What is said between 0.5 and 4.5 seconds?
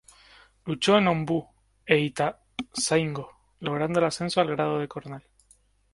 Luchó en Ombú e Ituzaingó, logrando el ascenso al